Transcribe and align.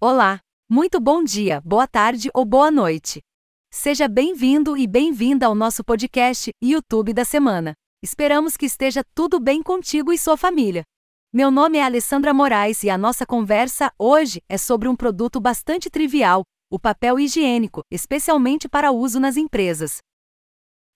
Olá! 0.00 0.38
Muito 0.70 1.00
bom 1.00 1.24
dia, 1.24 1.60
boa 1.62 1.84
tarde 1.84 2.30
ou 2.32 2.44
boa 2.44 2.70
noite. 2.70 3.20
Seja 3.68 4.06
bem-vindo 4.06 4.76
e 4.76 4.86
bem-vinda 4.86 5.46
ao 5.46 5.56
nosso 5.56 5.82
podcast 5.82 6.52
YouTube 6.62 7.12
da 7.12 7.24
semana. 7.24 7.72
Esperamos 8.00 8.56
que 8.56 8.64
esteja 8.64 9.02
tudo 9.12 9.40
bem 9.40 9.60
contigo 9.60 10.12
e 10.12 10.16
sua 10.16 10.36
família. 10.36 10.84
Meu 11.32 11.50
nome 11.50 11.78
é 11.78 11.82
Alessandra 11.82 12.32
Moraes 12.32 12.84
e 12.84 12.90
a 12.90 12.96
nossa 12.96 13.26
conversa 13.26 13.90
hoje 13.98 14.40
é 14.48 14.56
sobre 14.56 14.86
um 14.86 14.94
produto 14.94 15.40
bastante 15.40 15.90
trivial, 15.90 16.44
o 16.70 16.78
papel 16.78 17.18
higiênico, 17.18 17.80
especialmente 17.90 18.68
para 18.68 18.92
uso 18.92 19.18
nas 19.18 19.36
empresas. 19.36 19.98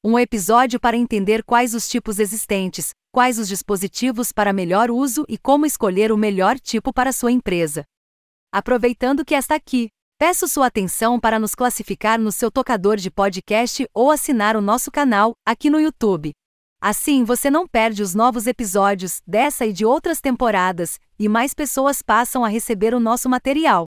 Um 0.05 0.17
episódio 0.17 0.79
para 0.79 0.97
entender 0.97 1.43
quais 1.43 1.75
os 1.75 1.89
tipos 1.89 2.21
existentes, 2.21 2.91
quais 3.13 3.41
os 3.41 3.49
dispositivos 3.49 4.31
para 4.31 4.53
melhor 4.53 4.93
uso 4.93 5.25
e 5.29 5.37
como 5.37 5.67
escolher 5.67 6.13
o 6.13 6.17
melhor 6.17 6.61
tipo 6.61 6.93
para 6.93 7.11
sua 7.11 7.33
empresa. 7.33 7.83
Aproveitando 8.55 9.25
que 9.25 9.35
está 9.35 9.55
aqui, 9.55 9.89
peço 10.19 10.47
sua 10.47 10.67
atenção 10.67 11.19
para 11.19 11.39
nos 11.39 11.55
classificar 11.55 12.21
no 12.21 12.31
seu 12.31 12.51
tocador 12.51 12.97
de 12.97 13.11
podcast 13.11 13.89
ou 13.95 14.11
assinar 14.11 14.57
o 14.57 14.61
nosso 14.61 14.91
canal 14.91 15.33
aqui 15.43 15.71
no 15.71 15.81
YouTube. 15.81 16.33
Assim 16.79 17.25
você 17.25 17.49
não 17.49 17.67
perde 17.67 18.03
os 18.03 18.15
novos 18.15 18.47
episódios 18.47 19.23
dessa 19.27 19.65
e 19.65 19.73
de 19.73 19.87
outras 19.87 20.21
temporadas, 20.21 21.01
e 21.19 21.31
mais 21.31 21.55
pessoas 21.55 22.03
passam 22.03 22.45
a 22.45 22.49
receber 22.49 22.93
o 22.93 23.01
nosso 23.01 23.27
material. 23.27 23.87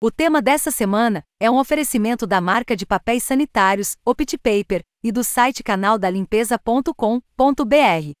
O 0.00 0.12
tema 0.12 0.40
dessa 0.40 0.70
semana 0.70 1.24
é 1.40 1.50
um 1.50 1.58
oferecimento 1.58 2.24
da 2.24 2.40
marca 2.40 2.76
de 2.76 2.86
papéis 2.86 3.24
sanitários, 3.24 3.96
Opt 4.06 4.38
Paper, 4.38 4.80
e 5.02 5.10
do 5.10 5.24
site 5.24 5.64
canaldalimpeza.com.br. 5.64 8.12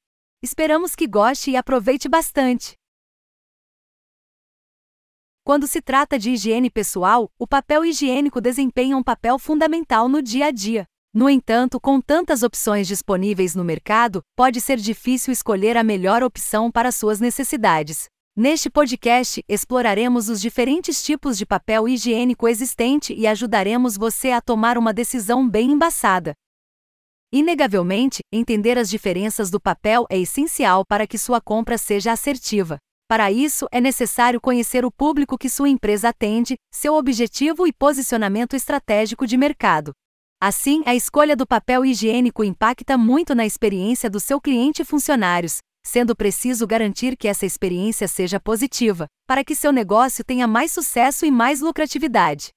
Esperamos 0.42 0.96
que 0.96 1.06
goste 1.06 1.52
e 1.52 1.56
aproveite 1.56 2.08
bastante. 2.08 2.77
Quando 5.48 5.66
se 5.66 5.80
trata 5.80 6.18
de 6.18 6.32
higiene 6.32 6.68
pessoal, 6.68 7.30
o 7.38 7.46
papel 7.46 7.82
higiênico 7.82 8.38
desempenha 8.38 8.94
um 8.94 9.02
papel 9.02 9.38
fundamental 9.38 10.06
no 10.06 10.20
dia 10.20 10.48
a 10.48 10.50
dia. 10.50 10.84
No 11.10 11.26
entanto, 11.26 11.80
com 11.80 12.02
tantas 12.02 12.42
opções 12.42 12.86
disponíveis 12.86 13.54
no 13.54 13.64
mercado, 13.64 14.20
pode 14.36 14.60
ser 14.60 14.76
difícil 14.76 15.32
escolher 15.32 15.74
a 15.78 15.82
melhor 15.82 16.22
opção 16.22 16.70
para 16.70 16.92
suas 16.92 17.18
necessidades. 17.18 18.08
Neste 18.36 18.68
podcast, 18.68 19.42
exploraremos 19.48 20.28
os 20.28 20.38
diferentes 20.38 21.02
tipos 21.02 21.38
de 21.38 21.46
papel 21.46 21.88
higiênico 21.88 22.46
existente 22.46 23.14
e 23.14 23.26
ajudaremos 23.26 23.96
você 23.96 24.32
a 24.32 24.42
tomar 24.42 24.76
uma 24.76 24.92
decisão 24.92 25.48
bem 25.48 25.70
embaçada. 25.70 26.34
Inegavelmente, 27.32 28.20
entender 28.30 28.76
as 28.76 28.90
diferenças 28.90 29.48
do 29.48 29.58
papel 29.58 30.04
é 30.10 30.18
essencial 30.18 30.84
para 30.84 31.06
que 31.06 31.16
sua 31.16 31.40
compra 31.40 31.78
seja 31.78 32.12
assertiva. 32.12 32.76
Para 33.08 33.32
isso, 33.32 33.66
é 33.72 33.80
necessário 33.80 34.38
conhecer 34.38 34.84
o 34.84 34.92
público 34.92 35.38
que 35.38 35.48
sua 35.48 35.70
empresa 35.70 36.10
atende, 36.10 36.56
seu 36.70 36.94
objetivo 36.94 37.66
e 37.66 37.72
posicionamento 37.72 38.54
estratégico 38.54 39.26
de 39.26 39.34
mercado. 39.38 39.92
Assim, 40.38 40.82
a 40.84 40.94
escolha 40.94 41.34
do 41.34 41.46
papel 41.46 41.86
higiênico 41.86 42.44
impacta 42.44 42.98
muito 42.98 43.34
na 43.34 43.46
experiência 43.46 44.10
do 44.10 44.20
seu 44.20 44.38
cliente 44.38 44.82
e 44.82 44.84
funcionários, 44.84 45.56
sendo 45.86 46.14
preciso 46.14 46.66
garantir 46.66 47.16
que 47.16 47.26
essa 47.26 47.46
experiência 47.46 48.06
seja 48.06 48.38
positiva, 48.38 49.06
para 49.26 49.42
que 49.42 49.54
seu 49.54 49.72
negócio 49.72 50.22
tenha 50.22 50.46
mais 50.46 50.70
sucesso 50.70 51.24
e 51.24 51.30
mais 51.30 51.62
lucratividade. 51.62 52.50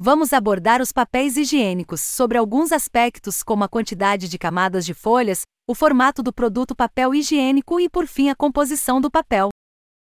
Vamos 0.00 0.32
abordar 0.32 0.80
os 0.80 0.92
papéis 0.92 1.36
higiênicos 1.36 2.00
sobre 2.00 2.38
alguns 2.38 2.70
aspectos, 2.70 3.42
como 3.42 3.64
a 3.64 3.68
quantidade 3.68 4.28
de 4.28 4.38
camadas 4.38 4.86
de 4.86 4.94
folhas, 4.94 5.42
o 5.68 5.74
formato 5.74 6.22
do 6.22 6.32
produto 6.32 6.72
papel 6.72 7.12
higiênico 7.12 7.80
e, 7.80 7.88
por 7.88 8.06
fim, 8.06 8.28
a 8.28 8.36
composição 8.36 9.00
do 9.00 9.10
papel. 9.10 9.48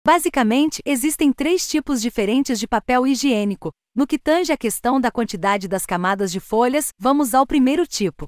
Basicamente, 0.08 0.82
existem 0.86 1.34
três 1.34 1.68
tipos 1.68 2.02
diferentes 2.02 2.62
de 2.62 2.66
papel 2.66 3.06
higiênico. 3.06 3.72
No 3.94 4.08
que 4.08 4.18
tange 4.18 4.54
a 4.54 4.58
questão 4.58 5.02
da 5.02 5.12
quantidade 5.12 5.68
das 5.68 5.86
camadas 5.86 6.32
de 6.32 6.40
folhas, 6.40 6.92
vamos 6.98 7.34
ao 7.34 7.46
primeiro 7.46 7.86
tipo. 7.86 8.26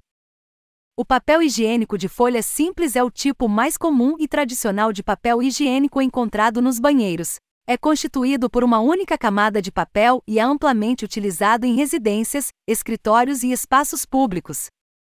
O 0.98 1.06
papel 1.06 1.42
higiênico 1.42 1.98
de 1.98 2.10
folha 2.10 2.43
simples 2.43 2.98
é 2.98 3.04
o 3.04 3.10
tipo 3.10 3.48
mais 3.48 3.77
comum 3.77 4.17
e 4.20 4.27
tradicional 4.27 4.92
de 4.92 5.02
papel 5.02 5.42
higiênico 5.42 6.02
encontrado 6.02 6.61
nos 6.61 6.80
banheiros. 6.80 7.37
É 7.67 7.76
constituído 7.77 8.48
por 8.48 8.64
uma 8.64 8.80
única 8.80 9.17
camada 9.17 9.59
de 9.59 9.71
papel 9.71 10.21
e 10.27 10.37
é 10.37 10.43
amplamente 10.43 11.03
utilizado 11.03 11.65
em 11.65 11.73
residências, 11.73 12.49
escritórios 12.67 13.42
e 13.42 13.52
espaços 13.52 14.05
públicos. 14.05 14.67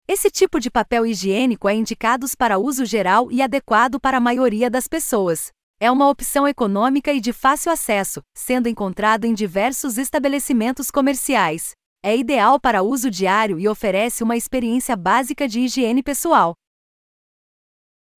Esse 0.09 0.31
tipo 0.31 0.59
de 0.59 0.71
papel 0.71 1.05
higiênico 1.05 1.69
é 1.69 1.75
indicado 1.75 2.27
para 2.39 2.57
uso 2.57 2.87
geral 2.87 3.31
e 3.31 3.43
adequado 3.43 4.01
para 4.01 4.17
a 4.17 4.21
maioria 4.21 4.71
das 4.71 4.89
pessoas. 4.89 5.51
É 5.79 5.91
uma 5.91 6.09
opção 6.09 6.49
econômica 6.49 7.13
e 7.13 7.21
de 7.21 7.31
fácil 7.31 7.71
acesso, 7.71 8.23
sendo 8.35 8.71
encontrado 8.71 9.27
em 9.27 9.35
diversos 9.35 9.99
estabelecimentos 9.99 10.91
comerciais. 10.91 11.73
É 12.03 12.17
ideal 12.17 12.59
para 12.59 12.83
uso 12.83 13.11
diário 13.11 13.59
e 13.59 13.69
oferece 13.69 14.23
uma 14.23 14.37
experiência 14.37 14.97
básica 14.97 15.47
de 15.47 15.61
higiene 15.61 16.03
pessoal. 16.03 16.55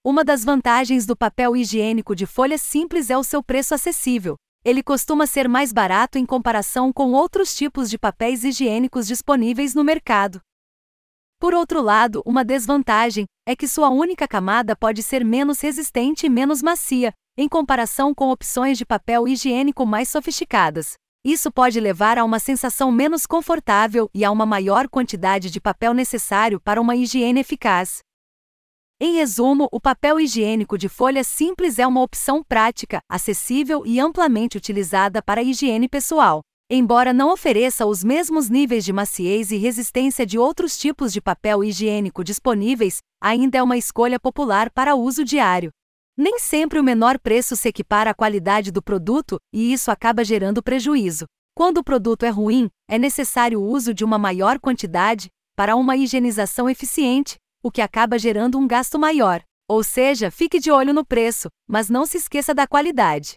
Uma 0.02 0.24
das 0.24 0.46
vantagens 0.46 1.06
do 1.06 1.14
papel 1.14 1.58
higiênico 1.58 2.16
de 2.16 2.26
folha 2.26 2.58
simples 2.58 3.10
é 3.10 3.18
o 3.18 3.24
seu 3.24 3.44
preço 3.44 3.76
acessível. 3.76 4.38
Ele 4.64 4.82
costuma 4.82 5.28
ser 5.28 5.50
mais 5.50 5.74
barato 5.74 6.18
em 6.18 6.26
comparação 6.26 6.94
com 6.94 7.12
outros 7.12 7.54
tipos 7.54 7.90
de 7.90 7.98
papéis 7.98 8.46
higiênicos 8.46 9.06
disponíveis 9.06 9.76
no 9.76 9.84
mercado. 9.84 10.40
Por 11.38 11.54
outro 11.54 11.82
lado, 11.82 12.24
uma 12.26 12.46
desvantagem 12.46 13.26
é 13.46 13.58
que 13.58 13.68
sua 13.68 13.90
única 13.90 14.26
camada 14.26 14.74
pode 14.74 15.04
ser 15.04 15.26
menos 15.26 15.60
resistente 15.60 16.28
e 16.28 16.30
menos 16.30 16.62
macia, 16.62 17.14
em 17.38 17.50
comparação 17.50 18.16
com 18.16 18.30
opções 18.30 18.78
de 18.78 18.86
papel 18.86 19.28
higiênico 19.28 19.86
mais 19.86 20.08
sofisticadas. 20.08 20.94
Isso 21.26 21.52
pode 21.52 21.78
levar 21.78 22.18
a 22.18 22.24
uma 22.24 22.40
sensação 22.40 22.90
menos 22.90 23.26
confortável 23.26 24.10
e 24.14 24.24
a 24.24 24.32
uma 24.32 24.46
maior 24.46 24.88
quantidade 24.88 25.50
de 25.50 25.60
papel 25.60 25.94
necessário 25.94 26.58
para 26.62 26.80
uma 26.80 26.96
higiene 26.96 27.42
eficaz. 27.42 28.00
Em 29.02 29.14
resumo, 29.14 29.70
o 29.72 29.80
papel 29.80 30.20
higiênico 30.20 30.78
de 30.78 30.90
folha 30.90 31.24
simples 31.24 31.80
é 31.80 31.88
uma 31.88 32.02
opção 32.02 32.44
prática, 32.44 33.02
acessível 33.08 33.84
e 33.86 33.98
amplamente 33.98 34.58
utilizada 34.58 35.22
para 35.22 35.40
a 35.40 35.44
higiene 35.44 35.88
pessoal. 35.88 36.42
Embora 36.70 37.14
não 37.14 37.32
ofereça 37.32 37.86
os 37.86 38.04
mesmos 38.04 38.50
níveis 38.50 38.84
de 38.84 38.92
maciez 38.92 39.52
e 39.52 39.58
resistência 39.58 40.26
de 40.26 40.38
outros 40.38 40.78
tipos 40.78 41.14
de 41.14 41.22
papel 41.22 41.64
higiênico 41.64 42.26
disponíveis, 42.26 42.98
ainda 43.22 43.58
é 43.58 43.64
uma 43.64 43.78
escolha 43.78 44.20
popular 44.20 44.70
para 44.70 44.96
uso 44.96 45.24
diário. 45.24 45.72
Nem 46.18 46.38
sempre 46.38 46.78
o 46.78 46.84
menor 46.84 47.18
preço 47.20 47.56
se 47.56 47.70
equipara 47.70 48.12
à 48.12 48.14
qualidade 48.14 48.70
do 48.70 48.84
produto, 48.84 49.40
e 49.54 49.72
isso 49.72 49.90
acaba 49.90 50.26
gerando 50.26 50.62
prejuízo. 50.62 51.24
Quando 51.56 51.78
o 51.78 51.84
produto 51.86 52.26
é 52.26 52.30
ruim, 52.30 52.68
é 52.86 52.98
necessário 52.98 53.62
o 53.62 53.66
uso 53.66 53.94
de 53.94 54.04
uma 54.04 54.18
maior 54.18 54.60
quantidade, 54.60 55.30
para 55.56 55.78
uma 55.78 55.96
higienização 55.96 56.70
eficiente, 56.70 57.38
o 57.64 57.72
que 57.72 57.82
acaba 57.82 58.18
gerando 58.18 58.58
um 58.58 58.68
gasto 58.68 58.98
maior. 58.98 59.44
Ou 59.68 59.84
seja, 59.84 60.32
fique 60.32 60.60
de 60.60 60.72
olho 60.72 60.94
no 60.94 61.06
preço, 61.06 61.48
mas 61.68 61.90
não 61.90 62.06
se 62.06 62.18
esqueça 62.18 62.54
da 62.54 62.66
qualidade. 62.66 63.36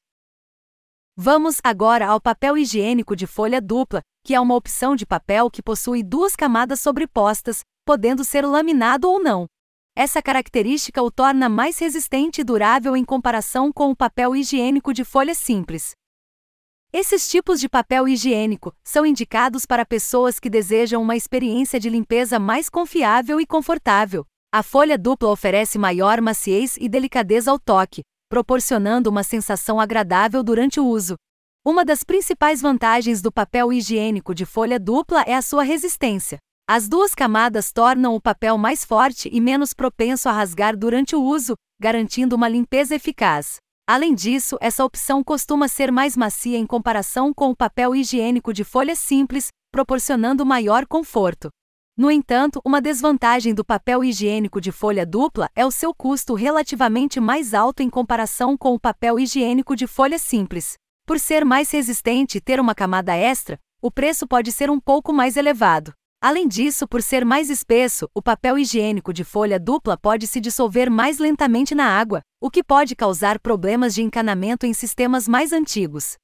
Vamos 1.14 1.58
agora 1.62 2.06
ao 2.06 2.20
papel 2.20 2.56
higiênico 2.56 3.14
de 3.14 3.26
folha 3.26 3.60
dupla, 3.60 4.00
que 4.24 4.34
é 4.34 4.40
uma 4.40 4.54
opção 4.54 4.96
de 4.96 5.04
papel 5.04 5.50
que 5.50 5.62
possui 5.62 6.02
duas 6.02 6.34
camadas 6.34 6.80
sobrepostas, 6.80 7.60
podendo 7.84 8.24
ser 8.24 8.46
laminado 8.46 9.10
ou 9.10 9.22
não. 9.22 9.46
Essa 9.94 10.22
característica 10.22 11.02
o 11.02 11.10
torna 11.10 11.50
mais 11.50 11.78
resistente 11.78 12.40
e 12.40 12.44
durável 12.44 12.96
em 12.96 13.04
comparação 13.04 13.70
com 13.70 13.90
o 13.90 13.96
papel 13.96 14.34
higiênico 14.34 14.94
de 14.94 15.04
folha 15.04 15.34
simples. 15.34 15.92
Esses 16.94 17.26
tipos 17.26 17.58
de 17.58 17.70
papel 17.70 18.06
higiênico 18.06 18.70
são 18.84 19.06
indicados 19.06 19.64
para 19.64 19.82
pessoas 19.82 20.38
que 20.38 20.50
desejam 20.50 21.00
uma 21.00 21.16
experiência 21.16 21.80
de 21.80 21.88
limpeza 21.88 22.38
mais 22.38 22.68
confiável 22.68 23.40
e 23.40 23.46
confortável. 23.46 24.26
A 24.52 24.62
folha 24.62 24.98
dupla 24.98 25.30
oferece 25.30 25.78
maior 25.78 26.20
maciez 26.20 26.76
e 26.76 26.90
delicadeza 26.90 27.50
ao 27.50 27.58
toque, 27.58 28.02
proporcionando 28.28 29.08
uma 29.08 29.22
sensação 29.22 29.80
agradável 29.80 30.42
durante 30.42 30.78
o 30.78 30.84
uso. 30.84 31.14
Uma 31.64 31.82
das 31.82 32.04
principais 32.04 32.60
vantagens 32.60 33.22
do 33.22 33.32
papel 33.32 33.72
higiênico 33.72 34.34
de 34.34 34.44
folha 34.44 34.78
dupla 34.78 35.22
é 35.22 35.34
a 35.34 35.40
sua 35.40 35.62
resistência. 35.62 36.36
As 36.68 36.90
duas 36.90 37.14
camadas 37.14 37.72
tornam 37.72 38.14
o 38.14 38.20
papel 38.20 38.58
mais 38.58 38.84
forte 38.84 39.30
e 39.32 39.40
menos 39.40 39.72
propenso 39.72 40.28
a 40.28 40.32
rasgar 40.32 40.76
durante 40.76 41.16
o 41.16 41.22
uso, 41.22 41.54
garantindo 41.80 42.36
uma 42.36 42.50
limpeza 42.50 42.94
eficaz. 42.94 43.56
Além 43.86 44.14
disso, 44.14 44.56
essa 44.60 44.84
opção 44.84 45.24
costuma 45.24 45.66
ser 45.66 45.90
mais 45.90 46.16
macia 46.16 46.56
em 46.56 46.66
comparação 46.66 47.34
com 47.34 47.50
o 47.50 47.56
papel 47.56 47.94
higiênico 47.94 48.52
de 48.52 48.62
folha 48.62 48.94
simples, 48.94 49.48
proporcionando 49.72 50.46
maior 50.46 50.86
conforto. 50.86 51.50
No 51.96 52.10
entanto, 52.10 52.60
uma 52.64 52.80
desvantagem 52.80 53.52
do 53.52 53.64
papel 53.64 54.02
higiênico 54.02 54.60
de 54.60 54.72
folha 54.72 55.04
dupla 55.04 55.50
é 55.54 55.66
o 55.66 55.70
seu 55.70 55.92
custo 55.94 56.34
relativamente 56.34 57.20
mais 57.20 57.52
alto 57.52 57.82
em 57.82 57.90
comparação 57.90 58.56
com 58.56 58.72
o 58.72 58.80
papel 58.80 59.18
higiênico 59.18 59.76
de 59.76 59.86
folha 59.86 60.18
simples. 60.18 60.74
Por 61.04 61.18
ser 61.18 61.44
mais 61.44 61.70
resistente 61.70 62.38
e 62.38 62.40
ter 62.40 62.60
uma 62.60 62.74
camada 62.74 63.14
extra, 63.14 63.58
o 63.82 63.90
preço 63.90 64.26
pode 64.26 64.52
ser 64.52 64.70
um 64.70 64.80
pouco 64.80 65.12
mais 65.12 65.36
elevado. 65.36 65.92
Além 66.24 66.46
disso, 66.46 66.86
por 66.86 67.02
ser 67.02 67.24
mais 67.24 67.50
espesso, 67.50 68.08
o 68.14 68.22
papel 68.22 68.56
higiênico 68.56 69.12
de 69.12 69.24
folha 69.24 69.58
dupla 69.58 69.98
pode 69.98 70.28
se 70.28 70.40
dissolver 70.40 70.88
mais 70.88 71.18
lentamente 71.18 71.74
na 71.74 71.84
água, 71.84 72.22
o 72.40 72.48
que 72.48 72.62
pode 72.62 72.94
causar 72.94 73.40
problemas 73.40 73.92
de 73.92 74.02
encanamento 74.04 74.64
em 74.64 74.72
sistemas 74.72 75.26
mais 75.26 75.52
antigos. 75.52 76.14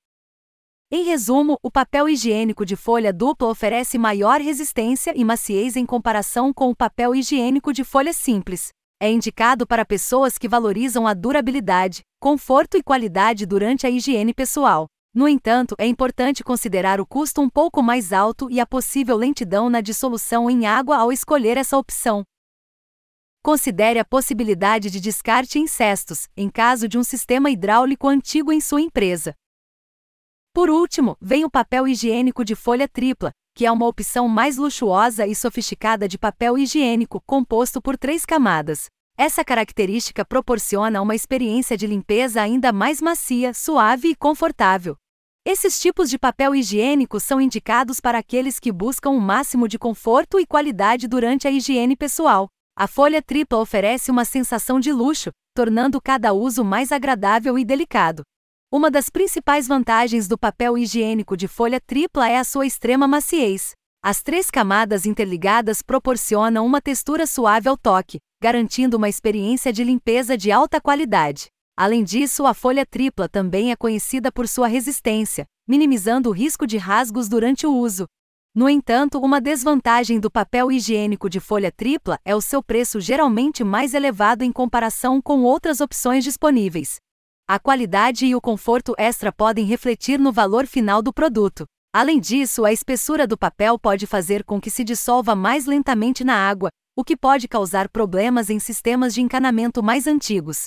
Em 0.89 1.03
resumo, 1.03 1.59
o 1.65 1.69
papel 1.69 2.09
higiênico 2.09 2.65
de 2.65 2.77
folha 2.77 3.13
dupla 3.13 3.49
oferece 3.49 3.99
maior 3.99 4.41
resistência 4.41 5.13
e 5.17 5.25
maciez 5.25 5.75
em 5.75 5.85
comparação 5.85 6.53
com 6.55 6.71
o 6.71 6.77
papel 6.77 7.13
higiênico 7.13 7.73
de 7.73 7.83
folha 7.83 8.13
simples. 8.13 8.69
É 9.03 9.11
indicado 9.11 9.67
para 9.67 9.85
pessoas 9.85 10.39
que 10.39 10.47
valorizam 10.49 11.09
a 11.09 11.13
durabilidade, 11.13 12.03
conforto 12.21 12.77
e 12.77 12.85
qualidade 12.85 13.45
durante 13.45 13.85
a 13.85 13.91
higiene 13.91 14.33
pessoal. 14.33 14.87
No 15.19 15.27
entanto, 15.27 15.75
é 15.81 15.85
importante 15.85 16.45
considerar 16.45 17.01
o 17.01 17.05
custo 17.05 17.41
um 17.41 17.51
pouco 17.51 17.83
mais 17.83 18.13
alto 18.13 18.49
e 18.53 18.61
a 18.61 18.65
possível 18.65 19.17
lentidão 19.17 19.69
na 19.69 19.81
dissolução 19.81 20.49
em 20.49 20.65
água 20.65 20.97
ao 20.97 21.11
escolher 21.11 21.57
essa 21.57 21.77
opção. 21.77 22.23
Considere 23.43 23.99
a 23.99 24.05
possibilidade 24.05 24.89
de 24.89 25.01
descarte 25.01 25.59
em 25.59 25.67
cestos, 25.67 26.29
em 26.37 26.49
caso 26.49 26.87
de 26.87 26.97
um 26.97 27.03
sistema 27.03 27.51
hidráulico 27.51 28.07
antigo 28.07 28.53
em 28.53 28.61
sua 28.61 28.81
empresa. 28.81 29.35
Por 30.55 30.71
último, 30.71 31.17
vem 31.21 31.45
o 31.45 31.51
papel 31.51 31.89
higiênico 31.89 32.45
de 32.45 32.55
folha 32.55 32.87
tripla, 32.87 33.33
que 33.57 33.67
é 33.67 33.73
uma 33.73 33.89
opção 33.89 34.29
mais 34.29 34.57
luxuosa 34.57 35.27
e 35.27 35.35
sofisticada 35.35 36.07
de 36.07 36.17
papel 36.17 36.57
higiênico, 36.57 37.21
composto 37.27 37.83
por 37.83 37.99
três 37.99 38.25
camadas. 38.25 38.87
Essa 39.17 39.45
característica 39.45 40.25
proporciona 40.25 41.03
uma 41.03 41.17
experiência 41.17 41.77
de 41.77 41.89
limpeza 41.89 42.41
ainda 42.41 42.73
mais 42.73 43.03
macia, 43.03 43.53
suave 43.53 44.11
e 44.11 44.15
confortável. 44.15 44.97
Esses 45.51 45.81
tipos 45.81 46.11
de 46.11 46.19
papel 46.19 46.55
higiênico 46.55 47.19
são 47.19 47.41
indicados 47.41 48.01
para 48.01 48.19
aqueles 48.19 48.61
que 48.61 48.71
buscam 48.71 49.09
o 49.09 49.15
um 49.15 49.19
máximo 49.19 49.67
de 49.67 49.79
conforto 49.79 50.39
e 50.39 50.45
qualidade 50.45 51.09
durante 51.09 51.49
a 51.49 51.51
higiene 51.51 51.97
pessoal. 51.97 52.49
A 52.77 52.87
folha 52.87 53.23
tripla 53.23 53.59
oferece 53.59 54.11
uma 54.11 54.27
sensação 54.27 54.79
de 54.79 54.93
luxo, 54.93 55.31
tornando 55.55 56.03
cada 56.03 56.35
uso 56.35 56.63
mais 56.63 56.93
agradável 56.93 57.59
e 57.59 57.65
delicado. 57.65 58.25
Uma 58.71 58.91
das 58.91 59.09
principais 59.09 59.67
vantagens 59.67 60.29
do 60.29 60.37
papel 60.37 60.77
higiênico 60.77 61.35
de 61.35 61.49
folha 61.49 61.81
tripla 61.81 62.29
é 62.29 62.37
a 62.37 62.45
sua 62.45 62.67
extrema 62.67 63.09
maciez. 63.09 63.73
As 64.05 64.23
três 64.23 64.51
camadas 64.51 65.07
interligadas 65.07 65.81
proporcionam 65.81 66.67
uma 66.67 66.83
textura 66.83 67.27
suave 67.27 67.71
ao 67.71 67.77
toque, 67.79 68.19
garantindo 68.39 68.99
uma 68.99 69.09
experiência 69.09 69.73
de 69.73 69.83
limpeza 69.83 70.37
de 70.37 70.53
alta 70.53 70.79
qualidade. 70.79 71.47
Além 71.79 72.03
disso, 72.03 72.45
a 72.45 72.53
folha 72.53 72.85
tripla 72.85 73.29
também 73.29 73.71
é 73.71 73.77
conhecida 73.77 74.33
por 74.33 74.49
sua 74.49 74.67
resistência, 74.67 75.47
minimizando 75.65 76.29
o 76.29 76.33
risco 76.33 76.67
de 76.67 76.77
rasgos 76.77 77.29
durante 77.29 77.69
o 77.69 77.73
uso. 77.73 78.05
No 78.53 78.69
entanto, 78.69 79.21
uma 79.21 79.41
desvantagem 79.41 80.19
do 80.19 80.29
papel 80.29 80.73
higiênico 80.73 81.31
de 81.31 81.39
folha 81.39 81.71
tripla 81.71 82.19
é 82.25 82.35
o 82.35 82.41
seu 82.41 82.65
preço 82.65 82.99
geralmente 83.01 83.63
mais 83.63 83.95
elevado 83.95 84.43
em 84.43 84.51
comparação 84.51 85.23
com 85.23 85.45
outras 85.45 85.81
opções 85.81 86.25
disponíveis. 86.25 86.97
A 87.47 87.61
qualidade 87.61 88.27
e 88.27 88.35
o 88.35 88.41
conforto 88.41 88.93
extra 88.99 89.33
podem 89.33 89.65
refletir 89.65 90.19
no 90.19 90.33
valor 90.33 90.67
final 90.67 91.01
do 91.01 91.13
produto. 91.13 91.65
Além 91.95 92.19
disso, 92.19 92.65
a 92.65 92.73
espessura 92.73 93.25
do 93.25 93.39
papel 93.39 93.79
pode 93.79 94.05
fazer 94.05 94.43
com 94.43 94.61
que 94.61 94.69
se 94.69 94.83
dissolva 94.83 95.37
mais 95.37 95.65
lentamente 95.65 96.25
na 96.25 96.35
água, 96.35 96.71
o 96.97 97.05
que 97.05 97.17
pode 97.17 97.47
causar 97.47 97.89
problemas 97.89 98.51
em 98.51 98.59
sistemas 98.59 99.15
de 99.15 99.23
encanamento 99.23 99.81
mais 99.81 100.09
antigos. 100.09 100.67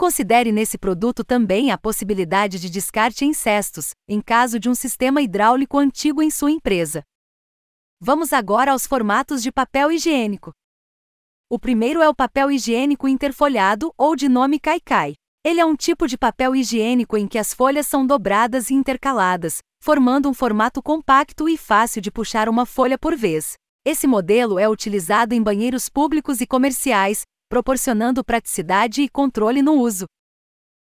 Considere 0.00 0.52
nesse 0.52 0.78
produto 0.78 1.24
também 1.24 1.72
a 1.72 1.76
possibilidade 1.76 2.60
de 2.60 2.70
descarte 2.70 3.24
em 3.24 3.34
cestos, 3.34 3.90
em 4.06 4.20
caso 4.20 4.60
de 4.60 4.70
um 4.70 4.74
sistema 4.74 5.20
hidráulico 5.20 5.76
antigo 5.76 6.22
em 6.22 6.30
sua 6.30 6.52
empresa. 6.52 7.02
Vamos 8.00 8.32
agora 8.32 8.70
aos 8.70 8.86
formatos 8.86 9.42
de 9.42 9.50
papel 9.50 9.90
higiênico. 9.90 10.52
O 11.50 11.58
primeiro 11.58 12.00
é 12.00 12.08
o 12.08 12.14
papel 12.14 12.48
higiênico 12.48 13.08
interfolhado 13.08 13.92
ou 13.98 14.14
de 14.14 14.28
nome 14.28 14.60
Kaikai. 14.60 15.14
Ele 15.44 15.58
é 15.58 15.64
um 15.64 15.74
tipo 15.74 16.06
de 16.06 16.16
papel 16.16 16.54
higiênico 16.54 17.16
em 17.16 17.26
que 17.26 17.38
as 17.38 17.52
folhas 17.52 17.88
são 17.88 18.06
dobradas 18.06 18.70
e 18.70 18.74
intercaladas, 18.74 19.58
formando 19.82 20.28
um 20.28 20.34
formato 20.34 20.80
compacto 20.80 21.48
e 21.48 21.56
fácil 21.56 22.00
de 22.00 22.12
puxar 22.12 22.48
uma 22.48 22.64
folha 22.64 22.96
por 22.96 23.16
vez. 23.16 23.54
Esse 23.84 24.06
modelo 24.06 24.60
é 24.60 24.68
utilizado 24.68 25.34
em 25.34 25.42
banheiros 25.42 25.88
públicos 25.88 26.40
e 26.40 26.46
comerciais, 26.46 27.22
proporcionando 27.48 28.22
praticidade 28.22 29.02
e 29.02 29.08
controle 29.08 29.62
no 29.62 29.72
uso. 29.72 30.06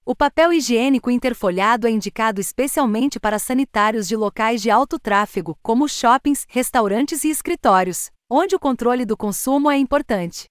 O 0.04 0.16
papel 0.16 0.54
higiênico 0.54 1.10
interfolhado 1.10 1.86
é 1.86 1.90
indicado 1.90 2.40
especialmente 2.40 3.20
para 3.20 3.38
sanitários 3.38 4.08
de 4.08 4.16
locais 4.16 4.62
de 4.62 4.70
alto 4.70 4.98
tráfego, 4.98 5.58
como 5.62 5.86
shoppings, 5.86 6.46
restaurantes 6.48 7.24
e 7.24 7.28
escritórios, 7.28 8.10
onde 8.30 8.56
o 8.56 8.58
controle 8.58 9.04
do 9.04 9.16
consumo 9.16 9.70
é 9.70 9.76
importante. 9.76 10.46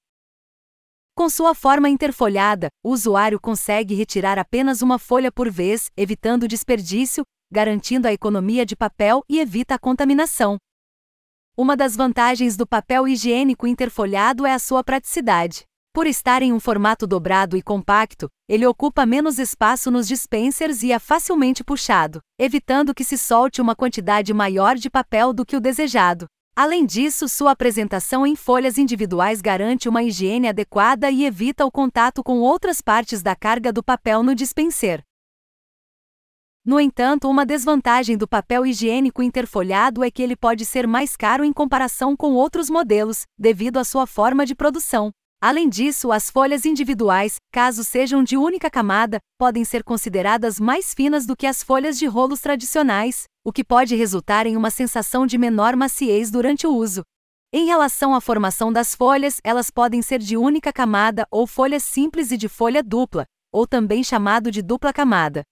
Com 1.15 1.27
sua 1.27 1.55
forma 1.55 1.89
interfolhada, 1.89 2.67
o 2.83 2.91
usuário 2.91 3.39
consegue 3.39 3.95
retirar 3.95 4.37
apenas 4.37 4.83
uma 4.83 4.99
folha 4.99 5.31
por 5.31 5.49
vez, 5.49 5.89
evitando 5.97 6.47
desperdício, 6.47 7.23
garantindo 7.51 8.07
a 8.07 8.13
economia 8.13 8.63
de 8.63 8.75
papel 8.75 9.23
e 9.27 9.39
evita 9.39 9.73
a 9.73 9.79
contaminação. 9.79 10.57
Uma 11.57 11.75
das 11.75 11.95
vantagens 11.95 12.55
do 12.55 12.67
papel 12.67 13.07
higiênico 13.07 13.65
interfolhado 13.65 14.45
é 14.45 14.53
a 14.53 14.59
sua 14.59 14.83
praticidade. 14.83 15.66
Por 15.97 16.05
estar 16.05 16.43
em 16.43 16.53
um 16.53 16.59
formato 16.59 17.07
dobrado 17.07 17.57
e 17.57 17.61
compacto, 17.63 18.29
ele 18.47 18.67
ocupa 18.67 19.03
menos 19.03 19.39
espaço 19.39 19.89
nos 19.89 20.07
dispensers 20.07 20.83
e 20.83 20.91
é 20.91 20.99
facilmente 20.99 21.63
puxado, 21.63 22.19
evitando 22.37 22.93
que 22.93 23.03
se 23.03 23.17
solte 23.17 23.59
uma 23.59 23.75
quantidade 23.75 24.31
maior 24.31 24.75
de 24.75 24.91
papel 24.91 25.33
do 25.33 25.43
que 25.43 25.55
o 25.55 25.59
desejado. 25.59 26.27
Além 26.55 26.85
disso, 26.85 27.27
sua 27.27 27.49
apresentação 27.49 28.27
em 28.27 28.35
folhas 28.35 28.77
individuais 28.77 29.41
garante 29.41 29.89
uma 29.89 30.03
higiene 30.03 30.47
adequada 30.47 31.09
e 31.09 31.25
evita 31.25 31.65
o 31.65 31.71
contato 31.71 32.23
com 32.23 32.41
outras 32.41 32.79
partes 32.79 33.23
da 33.23 33.35
carga 33.35 33.73
do 33.73 33.81
papel 33.83 34.21
no 34.21 34.35
dispenser. 34.35 35.01
No 36.63 36.79
entanto, 36.79 37.27
uma 37.27 37.43
desvantagem 37.43 38.15
do 38.15 38.27
papel 38.27 38.67
higiênico 38.67 39.23
interfolhado 39.23 40.03
é 40.03 40.11
que 40.11 40.21
ele 40.21 40.35
pode 40.35 40.63
ser 40.63 40.85
mais 40.85 41.15
caro 41.15 41.43
em 41.43 41.51
comparação 41.51 42.15
com 42.15 42.33
outros 42.33 42.69
modelos, 42.69 43.23
devido 43.35 43.77
à 43.77 43.83
sua 43.83 44.05
forma 44.05 44.45
de 44.45 44.53
produção. 44.53 45.11
Além 45.39 45.69
disso, 45.69 46.11
as 46.11 46.31
folhas 46.31 46.65
individuais, 46.65 47.35
caso 47.51 47.83
sejam 47.83 48.23
de 48.23 48.35
única 48.35 48.71
camada, 48.71 49.19
podem 49.37 49.63
ser 49.63 49.83
consideradas 49.83 50.59
mais 50.59 50.95
finas 50.95 51.27
do 51.27 51.35
que 51.35 51.45
as 51.45 51.61
folhas 51.61 51.99
de 51.99 52.07
rolos 52.07 52.41
tradicionais, 52.41 53.25
o 53.45 53.53
que 53.53 53.63
pode 53.63 53.95
resultar 53.95 54.47
em 54.47 54.57
uma 54.57 54.71
sensação 54.71 55.27
de 55.27 55.37
menor 55.37 55.75
maciez 55.75 56.31
durante 56.31 56.65
o 56.65 56.73
uso. 56.73 57.03
Em 57.53 57.67
relação 57.67 58.15
à 58.15 58.19
formação 58.19 58.73
das 58.73 58.95
folhas, 58.95 59.39
elas 59.43 59.69
podem 59.69 60.01
ser 60.01 60.17
de 60.17 60.35
única 60.35 60.73
camada 60.73 61.27
ou 61.29 61.45
folhas 61.45 61.83
simples 61.83 62.31
e 62.31 62.37
de 62.37 62.49
folha 62.49 62.81
dupla, 62.81 63.23
ou 63.53 63.67
também 63.67 64.03
chamado 64.03 64.49
de 64.49 64.63
dupla 64.63 64.91
camada. 64.91 65.43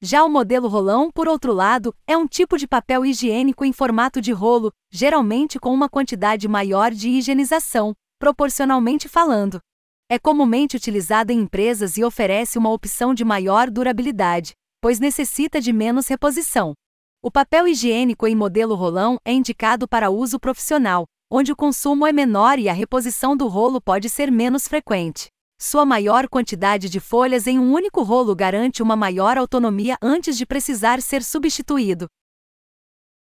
Já 0.00 0.24
o 0.24 0.28
modelo 0.28 0.68
rolão, 0.68 1.10
por 1.12 1.28
outro 1.28 1.52
lado, 1.52 1.94
é 2.06 2.16
um 2.16 2.26
tipo 2.26 2.56
de 2.56 2.66
papel 2.66 3.04
higiênico 3.04 3.62
em 3.62 3.74
formato 3.74 4.22
de 4.22 4.32
rolo, 4.32 4.72
geralmente 4.90 5.58
com 5.58 5.72
uma 5.72 5.88
quantidade 5.88 6.48
maior 6.48 6.90
de 6.90 7.10
higienização, 7.10 7.94
proporcionalmente 8.18 9.08
falando. 9.08 9.60
É 10.08 10.18
comumente 10.18 10.76
utilizado 10.76 11.32
em 11.32 11.40
empresas 11.40 11.96
e 11.96 12.04
oferece 12.04 12.58
uma 12.58 12.70
opção 12.70 13.12
de 13.12 13.24
maior 13.24 13.70
durabilidade, 13.70 14.52
pois 14.80 15.00
necessita 15.00 15.60
de 15.60 15.72
menos 15.72 16.06
reposição. 16.06 16.74
O 17.22 17.30
papel 17.30 17.66
higiênico 17.66 18.26
em 18.26 18.36
modelo 18.36 18.74
rolão 18.74 19.18
é 19.24 19.32
indicado 19.32 19.88
para 19.88 20.10
uso 20.10 20.38
profissional, 20.38 21.06
onde 21.28 21.50
o 21.50 21.56
consumo 21.56 22.06
é 22.06 22.12
menor 22.12 22.58
e 22.58 22.68
a 22.68 22.72
reposição 22.72 23.36
do 23.36 23.48
rolo 23.48 23.80
pode 23.80 24.08
ser 24.08 24.30
menos 24.30 24.68
frequente. 24.68 25.26
Sua 25.58 25.84
maior 25.84 26.28
quantidade 26.28 26.88
de 26.88 27.00
folhas 27.00 27.46
em 27.46 27.58
um 27.58 27.72
único 27.72 28.02
rolo 28.02 28.36
garante 28.36 28.82
uma 28.82 28.94
maior 28.94 29.38
autonomia 29.38 29.96
antes 30.00 30.36
de 30.36 30.46
precisar 30.46 31.00
ser 31.00 31.24
substituído. 31.24 32.06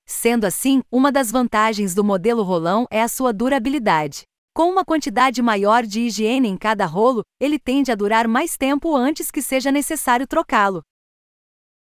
Sendo 0.04 0.44
assim, 0.44 0.82
uma 0.92 1.10
das 1.10 1.30
vantagens 1.30 1.94
do 1.94 2.04
modelo 2.04 2.42
rolão 2.42 2.86
é 2.90 3.00
a 3.00 3.08
sua 3.08 3.32
durabilidade. 3.32 4.24
Com 4.56 4.70
uma 4.70 4.84
quantidade 4.84 5.42
maior 5.42 5.84
de 5.84 6.02
higiene 6.02 6.46
em 6.46 6.56
cada 6.56 6.86
rolo, 6.86 7.24
ele 7.40 7.58
tende 7.58 7.90
a 7.90 7.96
durar 7.96 8.28
mais 8.28 8.56
tempo 8.56 8.94
antes 8.94 9.28
que 9.28 9.42
seja 9.42 9.72
necessário 9.72 10.28
trocá-lo. 10.28 10.80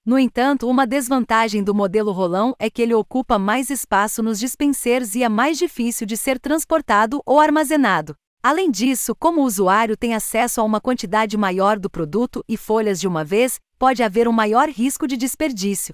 No 0.05 0.17
entanto, 0.17 0.69
uma 0.69 0.87
desvantagem 0.87 1.61
do 1.61 1.75
modelo 1.75 2.13
rolão 2.13 2.55
é 2.57 2.69
que 2.69 2.81
ele 2.81 2.93
ocupa 2.93 3.37
mais 3.37 3.69
espaço 3.69 4.23
nos 4.23 4.39
dispensers 4.39 5.13
e 5.13 5.23
é 5.23 5.27
mais 5.27 5.57
difícil 5.57 6.07
de 6.07 6.15
ser 6.15 6.39
transportado 6.39 7.21
ou 7.25 7.37
armazenado. 7.37 8.15
Além 8.41 8.71
disso, 8.71 9.13
como 9.13 9.41
o 9.41 9.45
usuário 9.45 9.97
tem 9.97 10.13
acesso 10.13 10.61
a 10.61 10.63
uma 10.63 10.79
quantidade 10.79 11.35
maior 11.35 11.77
do 11.77 11.89
produto 11.89 12.45
e 12.47 12.55
folhas 12.55 12.97
de 12.97 13.09
uma 13.09 13.25
vez, 13.25 13.59
pode 13.77 14.01
haver 14.01 14.25
um 14.25 14.33
maior 14.33 14.69
risco 14.69 15.05
de 15.05 15.17
desperdício. 15.17 15.93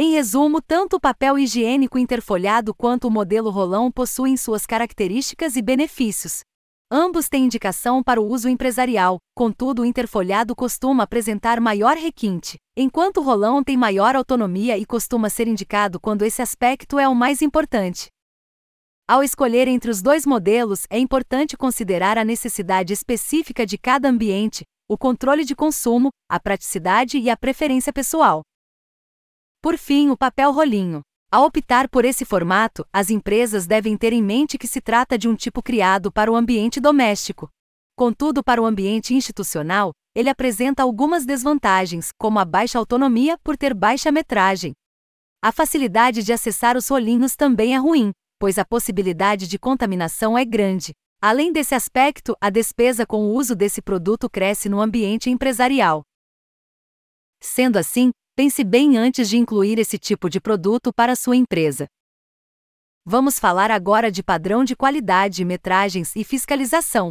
Em 0.00 0.12
resumo, 0.12 0.62
tanto 0.62 0.94
o 0.94 1.00
papel 1.00 1.36
higiênico 1.36 1.98
interfolhado 1.98 2.72
quanto 2.72 3.08
o 3.08 3.10
modelo 3.10 3.50
rolão 3.50 3.90
possuem 3.90 4.36
suas 4.36 4.64
características 4.64 5.56
e 5.56 5.60
benefícios. 5.60 6.42
Ambos 6.88 7.28
têm 7.28 7.46
indicação 7.46 8.00
para 8.00 8.20
o 8.20 8.24
uso 8.24 8.48
empresarial, 8.48 9.18
contudo, 9.34 9.82
o 9.82 9.84
interfolhado 9.84 10.54
costuma 10.54 11.02
apresentar 11.02 11.60
maior 11.60 11.96
requinte, 11.96 12.58
enquanto 12.76 13.16
o 13.16 13.24
rolão 13.24 13.64
tem 13.64 13.76
maior 13.76 14.14
autonomia 14.14 14.78
e 14.78 14.86
costuma 14.86 15.28
ser 15.28 15.48
indicado 15.48 15.98
quando 15.98 16.24
esse 16.24 16.40
aspecto 16.40 16.96
é 16.96 17.08
o 17.08 17.14
mais 17.14 17.42
importante. 17.42 18.06
Ao 19.08 19.24
escolher 19.24 19.66
entre 19.66 19.90
os 19.90 20.00
dois 20.00 20.24
modelos, 20.24 20.86
é 20.90 20.98
importante 21.00 21.56
considerar 21.56 22.16
a 22.16 22.24
necessidade 22.24 22.92
específica 22.92 23.66
de 23.66 23.76
cada 23.76 24.08
ambiente, 24.08 24.62
o 24.88 24.96
controle 24.96 25.44
de 25.44 25.56
consumo, 25.56 26.10
a 26.30 26.38
praticidade 26.38 27.18
e 27.18 27.28
a 27.28 27.36
preferência 27.36 27.92
pessoal. 27.92 28.42
Por 29.68 29.76
fim, 29.76 30.08
o 30.08 30.16
papel 30.16 30.50
rolinho. 30.50 31.02
Ao 31.30 31.44
optar 31.44 31.90
por 31.90 32.02
esse 32.06 32.24
formato, 32.24 32.86
as 32.90 33.10
empresas 33.10 33.66
devem 33.66 33.98
ter 33.98 34.14
em 34.14 34.22
mente 34.22 34.56
que 34.56 34.66
se 34.66 34.80
trata 34.80 35.18
de 35.18 35.28
um 35.28 35.34
tipo 35.34 35.62
criado 35.62 36.10
para 36.10 36.32
o 36.32 36.36
ambiente 36.36 36.80
doméstico. 36.80 37.50
Contudo, 37.94 38.42
para 38.42 38.62
o 38.62 38.64
ambiente 38.64 39.12
institucional, 39.12 39.92
ele 40.14 40.30
apresenta 40.30 40.82
algumas 40.82 41.26
desvantagens, 41.26 42.12
como 42.16 42.38
a 42.38 42.46
baixa 42.46 42.78
autonomia 42.78 43.36
por 43.44 43.58
ter 43.58 43.74
baixa 43.74 44.10
metragem. 44.10 44.72
A 45.42 45.52
facilidade 45.52 46.22
de 46.22 46.32
acessar 46.32 46.74
os 46.74 46.88
rolinhos 46.88 47.36
também 47.36 47.74
é 47.74 47.76
ruim, 47.76 48.10
pois 48.38 48.56
a 48.56 48.64
possibilidade 48.64 49.46
de 49.46 49.58
contaminação 49.58 50.38
é 50.38 50.46
grande. 50.46 50.94
Além 51.20 51.52
desse 51.52 51.74
aspecto, 51.74 52.34
a 52.40 52.48
despesa 52.48 53.04
com 53.04 53.18
o 53.18 53.34
uso 53.34 53.54
desse 53.54 53.82
produto 53.82 54.30
cresce 54.30 54.66
no 54.66 54.80
ambiente 54.80 55.28
empresarial. 55.28 56.04
Sendo 57.38 57.76
assim, 57.76 58.10
pense 58.38 58.62
bem 58.62 58.96
antes 58.96 59.28
de 59.28 59.36
incluir 59.36 59.80
esse 59.80 59.98
tipo 59.98 60.30
de 60.30 60.40
produto 60.40 60.92
para 60.92 61.16
sua 61.16 61.34
empresa. 61.34 61.88
Vamos 63.04 63.36
falar 63.36 63.68
agora 63.68 64.12
de 64.12 64.22
padrão 64.22 64.62
de 64.62 64.76
qualidade, 64.76 65.44
metragens 65.44 66.14
e 66.14 66.22
fiscalização. 66.22 67.10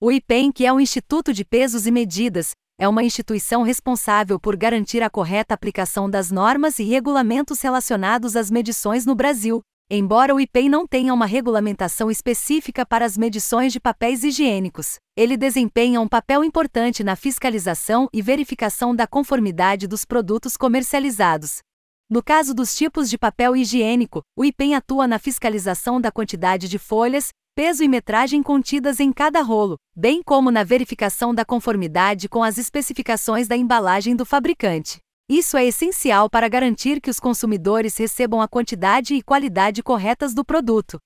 O 0.00 0.12
IPEM, 0.12 0.52
que 0.52 0.64
é 0.64 0.72
o 0.72 0.78
Instituto 0.78 1.32
de 1.32 1.44
Pesos 1.44 1.88
e 1.88 1.90
Medidas, 1.90 2.52
é 2.78 2.86
uma 2.86 3.02
instituição 3.02 3.64
responsável 3.64 4.38
por 4.38 4.56
garantir 4.56 5.02
a 5.02 5.10
correta 5.10 5.54
aplicação 5.54 6.08
das 6.08 6.30
normas 6.30 6.78
e 6.78 6.84
regulamentos 6.84 7.60
relacionados 7.60 8.36
às 8.36 8.48
medições 8.48 9.04
no 9.04 9.16
Brasil, 9.16 9.60
Embora 9.88 10.34
o 10.34 10.40
IPEI 10.40 10.68
não 10.68 10.84
tenha 10.84 11.14
uma 11.14 11.26
regulamentação 11.26 12.10
específica 12.10 12.84
para 12.84 13.04
as 13.04 13.16
medições 13.16 13.72
de 13.72 13.78
papéis 13.78 14.24
higiênicos, 14.24 14.96
ele 15.16 15.36
desempenha 15.36 16.00
um 16.00 16.08
papel 16.08 16.42
importante 16.42 17.04
na 17.04 17.14
fiscalização 17.14 18.08
e 18.12 18.20
verificação 18.20 18.96
da 18.96 19.06
conformidade 19.06 19.86
dos 19.86 20.04
produtos 20.04 20.56
comercializados. 20.56 21.58
No 22.10 22.20
caso 22.20 22.52
dos 22.52 22.74
tipos 22.74 23.08
de 23.08 23.16
papel 23.16 23.54
higiênico, 23.54 24.22
o 24.36 24.44
IPEM 24.44 24.74
atua 24.74 25.06
na 25.06 25.20
fiscalização 25.20 26.00
da 26.00 26.10
quantidade 26.10 26.68
de 26.68 26.80
folhas, 26.80 27.28
peso 27.54 27.84
e 27.84 27.88
metragem 27.88 28.42
contidas 28.42 28.98
em 28.98 29.12
cada 29.12 29.40
rolo, 29.40 29.76
bem 29.96 30.20
como 30.20 30.50
na 30.50 30.64
verificação 30.64 31.32
da 31.32 31.44
conformidade 31.44 32.28
com 32.28 32.42
as 32.42 32.58
especificações 32.58 33.46
da 33.46 33.56
embalagem 33.56 34.16
do 34.16 34.26
fabricante. 34.26 34.98
Isso 35.28 35.56
é 35.56 35.66
essencial 35.66 36.30
para 36.30 36.48
garantir 36.48 37.00
que 37.00 37.10
os 37.10 37.18
consumidores 37.18 37.96
recebam 37.96 38.40
a 38.40 38.46
quantidade 38.46 39.12
e 39.16 39.22
qualidade 39.22 39.82
corretas 39.82 40.32
do 40.32 40.44
produto. 40.44 41.00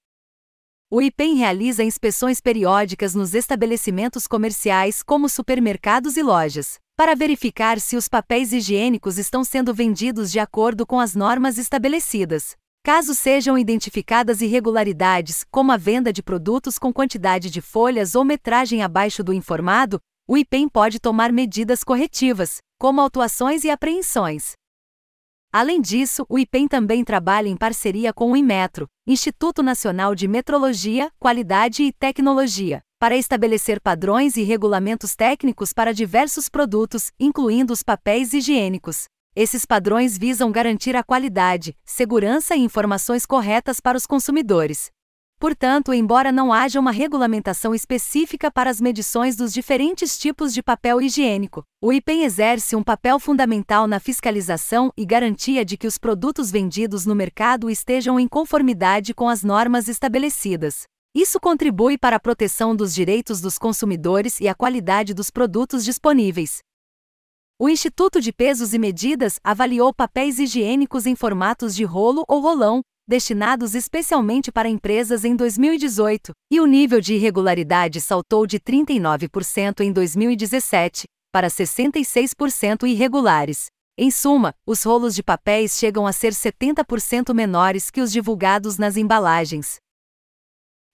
O 0.91 1.01
IPEM 1.01 1.37
realiza 1.37 1.83
inspeções 1.83 2.39
periódicas 2.39 3.15
nos 3.15 3.33
estabelecimentos 3.33 4.27
comerciais, 4.27 5.03
como 5.03 5.27
supermercados 5.27 6.19
e 6.19 6.23
lojas, 6.23 6.79
para 6.99 7.15
verificar 7.15 7.81
se 7.81 7.97
os 7.97 8.09
papéis 8.09 8.53
higiênicos 8.53 9.17
estão 9.17 9.43
sendo 9.43 9.73
vendidos 9.73 10.31
de 10.31 10.39
acordo 10.39 10.87
com 10.87 11.01
as 11.01 11.15
normas 11.15 11.57
estabelecidas. 11.57 12.57
Caso 12.85 13.15
sejam 13.15 13.57
identificadas 13.57 14.43
irregularidades, 14.43 15.47
como 15.51 15.73
a 15.73 15.79
venda 15.79 16.13
de 16.13 16.23
produtos 16.23 16.79
com 16.79 16.93
quantidade 16.93 17.49
de 17.49 17.63
folhas 17.63 18.15
ou 18.15 18.23
metragem 18.23 18.83
abaixo 18.83 19.25
do 19.25 19.33
informado, 19.33 19.99
o 20.31 20.39
IPEM 20.39 20.69
pode 20.69 21.01
tomar 21.01 21.33
medidas 21.33 21.83
corretivas, 21.83 22.59
como 22.79 23.01
autuações 23.01 23.65
e 23.65 23.69
apreensões. 23.69 24.53
Além 25.53 25.81
disso, 25.81 26.25
o 26.29 26.39
IPEM 26.39 26.69
também 26.69 27.03
trabalha 27.03 27.49
em 27.49 27.57
parceria 27.57 28.13
com 28.13 28.31
o 28.31 28.37
Inmetro, 28.37 28.87
Instituto 29.05 29.61
Nacional 29.61 30.15
de 30.15 30.29
Metrologia, 30.29 31.11
Qualidade 31.19 31.83
e 31.83 31.93
Tecnologia, 31.93 32.81
para 33.01 33.17
estabelecer 33.17 33.81
padrões 33.81 34.37
e 34.37 34.45
regulamentos 34.45 35.17
técnicos 35.17 35.73
para 35.73 35.93
diversos 35.93 36.49
produtos, 36.49 37.11
incluindo 37.19 37.73
os 37.73 37.83
papéis 37.83 38.33
higiênicos. 38.33 39.07
Esses 39.35 39.67
padrões 39.67 40.17
visam 40.17 40.53
garantir 40.53 40.95
a 40.95 41.03
qualidade, 41.03 41.77
segurança 41.85 42.55
e 42.55 42.61
informações 42.61 43.27
corretas 43.27 43.81
para 43.81 43.99
os 43.99 44.07
consumidores. 44.07 44.93
Portanto, 45.41 45.95
embora 45.95 46.31
não 46.31 46.53
haja 46.53 46.79
uma 46.79 46.91
regulamentação 46.91 47.75
específica 47.75 48.51
para 48.51 48.69
as 48.69 48.79
medições 48.79 49.37
dos 49.37 49.55
diferentes 49.55 50.19
tipos 50.19 50.53
de 50.53 50.63
papel 50.63 51.01
higiênico, 51.01 51.65
o 51.83 51.91
IPEM 51.91 52.25
exerce 52.25 52.77
um 52.77 52.83
papel 52.83 53.19
fundamental 53.19 53.87
na 53.87 53.99
fiscalização 53.99 54.93
e 54.95 55.07
garantia 55.07 55.65
de 55.65 55.79
que 55.79 55.87
os 55.87 55.97
produtos 55.97 56.51
vendidos 56.51 57.07
no 57.07 57.15
mercado 57.15 57.71
estejam 57.71 58.21
em 58.21 58.29
conformidade 58.29 59.15
com 59.15 59.31
as 59.31 59.43
normas 59.43 59.89
estabelecidas. 59.89 60.83
Isso 61.15 61.41
contribui 61.41 61.97
para 61.97 62.17
a 62.17 62.21
proteção 62.21 62.77
dos 62.77 62.93
direitos 62.93 63.41
dos 63.41 63.57
consumidores 63.57 64.41
e 64.41 64.47
a 64.47 64.55
qualidade 64.55 65.15
dos 65.15 65.31
produtos 65.31 65.87
disponíveis. 65.87 66.59
O 67.59 67.67
Instituto 67.67 68.21
de 68.21 68.31
Pesos 68.31 68.75
e 68.75 68.79
Medidas 68.79 69.41
avaliou 69.43 69.95
papéis 69.95 70.39
higiênicos 70.39 71.07
em 71.07 71.17
formatos 71.17 71.75
de 71.75 71.85
rolo 71.85 72.27
ou 72.29 72.43
rolão, 72.43 72.83
destinados 73.11 73.75
especialmente 73.75 74.53
para 74.53 74.69
empresas 74.69 75.25
em 75.25 75.35
2018, 75.35 76.31
e 76.49 76.61
o 76.61 76.65
nível 76.65 77.01
de 77.01 77.15
irregularidade 77.15 78.01
saltou 78.01 78.47
de 78.47 78.61
39% 78.61 79.81
em 79.81 79.93
2017 79.93 81.07
para 81.33 81.49
66% 81.49 82.87
irregulares. 82.87 83.67
Em 83.99 84.13
suma, 84.13 84.55
os 84.65 84.85
rolos 84.85 85.13
de 85.17 85.25
papéis 85.25 85.77
chegam 85.77 86.07
a 86.07 86.13
ser 86.13 86.33
70% 86.33 87.35
menores 87.35 87.91
que 87.91 88.01
os 88.01 88.13
divulgados 88.13 88.79
nas 88.79 88.97
embalagens. 88.97 89.79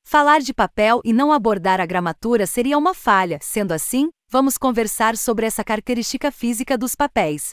Falar 0.02 0.40
de 0.40 0.54
papel 0.54 1.02
e 1.04 1.12
não 1.12 1.30
abordar 1.30 1.82
a 1.82 1.86
gramatura 1.86 2.46
seria 2.46 2.78
uma 2.78 2.94
falha, 2.94 3.38
sendo 3.42 3.72
assim, 3.72 4.08
vamos 4.30 4.56
conversar 4.56 5.18
sobre 5.18 5.44
essa 5.44 5.62
característica 5.62 6.32
física 6.32 6.78
dos 6.78 6.94
papéis. 6.94 7.50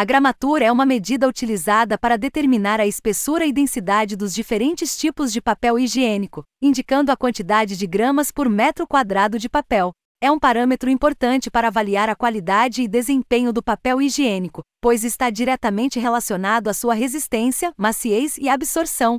A 0.00 0.04
gramatura 0.06 0.64
é 0.64 0.72
uma 0.72 0.86
medida 0.86 1.28
utilizada 1.28 1.98
para 1.98 2.16
determinar 2.16 2.80
a 2.80 2.86
espessura 2.86 3.44
e 3.44 3.52
densidade 3.52 4.16
dos 4.16 4.32
diferentes 4.32 4.96
tipos 4.96 5.30
de 5.30 5.42
papel 5.42 5.78
higiênico, 5.78 6.42
indicando 6.62 7.12
a 7.12 7.16
quantidade 7.18 7.76
de 7.76 7.86
gramas 7.86 8.32
por 8.32 8.48
metro 8.48 8.86
quadrado 8.86 9.38
de 9.38 9.46
papel. 9.46 9.92
É 10.18 10.30
um 10.30 10.38
parâmetro 10.38 10.88
importante 10.88 11.50
para 11.50 11.68
avaliar 11.68 12.08
a 12.08 12.16
qualidade 12.16 12.80
e 12.80 12.88
desempenho 12.88 13.52
do 13.52 13.62
papel 13.62 14.00
higiênico, 14.00 14.62
pois 14.80 15.04
está 15.04 15.28
diretamente 15.28 16.00
relacionado 16.00 16.68
à 16.68 16.72
sua 16.72 16.94
resistência, 16.94 17.70
maciez 17.76 18.38
e 18.38 18.48
absorção. 18.48 19.18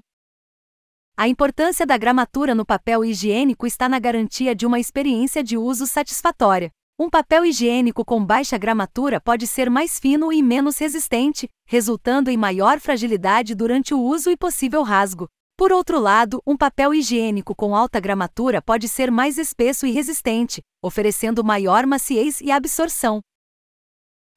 A 1.15 1.27
importância 1.27 1.85
da 1.85 1.95
gramatura 1.95 2.55
no 2.55 2.65
papel 2.65 3.05
higiênico 3.05 3.67
está 3.67 3.87
na 3.87 3.99
garantia 3.99 4.55
de 4.55 4.65
uma 4.65 4.79
experiência 4.79 5.43
de 5.43 5.59
uso 5.59 5.85
satisfatória. 5.85 6.71
Um 7.03 7.09
papel 7.09 7.43
higiênico 7.43 8.05
com 8.05 8.23
baixa 8.23 8.59
gramatura 8.59 9.19
pode 9.19 9.47
ser 9.47 9.71
mais 9.71 9.97
fino 9.97 10.31
e 10.31 10.39
menos 10.43 10.77
resistente, 10.77 11.49
resultando 11.65 12.29
em 12.29 12.37
maior 12.37 12.79
fragilidade 12.79 13.55
durante 13.55 13.91
o 13.91 13.99
uso 13.99 14.29
e 14.29 14.37
possível 14.37 14.83
rasgo. 14.83 15.27
Por 15.57 15.71
outro 15.71 15.99
lado, 15.99 16.39
um 16.45 16.55
papel 16.55 16.93
higiênico 16.93 17.55
com 17.55 17.75
alta 17.75 17.99
gramatura 17.99 18.61
pode 18.61 18.87
ser 18.87 19.09
mais 19.09 19.39
espesso 19.39 19.87
e 19.87 19.91
resistente, 19.91 20.61
oferecendo 20.79 21.43
maior 21.43 21.87
maciez 21.87 22.39
e 22.39 22.51
absorção. 22.51 23.19